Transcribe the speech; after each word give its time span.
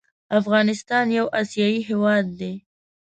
افغانستان 0.39 1.05
يو 1.17 1.25
اسياى 1.41 1.75
هيواد 1.87 2.25
دى 2.39 2.53